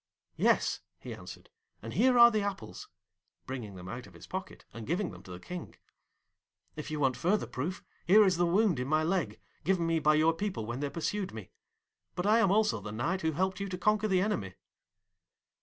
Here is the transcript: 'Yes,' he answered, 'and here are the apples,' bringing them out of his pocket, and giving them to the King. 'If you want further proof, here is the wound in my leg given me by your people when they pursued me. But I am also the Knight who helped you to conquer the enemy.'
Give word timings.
'Yes,' 0.35 0.79
he 0.97 1.13
answered, 1.13 1.51
'and 1.83 1.93
here 1.93 2.17
are 2.17 2.31
the 2.31 2.41
apples,' 2.41 2.87
bringing 3.45 3.75
them 3.75 3.87
out 3.87 4.07
of 4.07 4.15
his 4.15 4.25
pocket, 4.25 4.65
and 4.73 4.87
giving 4.87 5.11
them 5.11 5.21
to 5.21 5.29
the 5.29 5.39
King. 5.39 5.75
'If 6.75 6.89
you 6.89 6.99
want 6.99 7.15
further 7.15 7.45
proof, 7.45 7.83
here 8.07 8.25
is 8.25 8.37
the 8.37 8.47
wound 8.47 8.79
in 8.79 8.87
my 8.87 9.03
leg 9.03 9.39
given 9.63 9.85
me 9.85 9.99
by 9.99 10.15
your 10.15 10.33
people 10.33 10.65
when 10.65 10.79
they 10.79 10.89
pursued 10.89 11.35
me. 11.35 11.51
But 12.15 12.25
I 12.25 12.39
am 12.39 12.49
also 12.49 12.81
the 12.81 12.91
Knight 12.91 13.21
who 13.21 13.33
helped 13.33 13.59
you 13.59 13.69
to 13.69 13.77
conquer 13.77 14.07
the 14.07 14.21
enemy.' 14.21 14.55